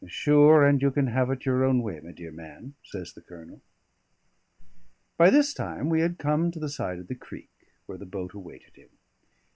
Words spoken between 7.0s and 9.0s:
the creek, where the boat awaited him.